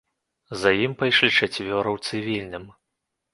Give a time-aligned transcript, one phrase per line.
[0.61, 2.67] За ім пайшлі чацвёра ў цывільным.